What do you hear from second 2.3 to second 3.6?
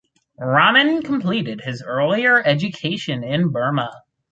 education in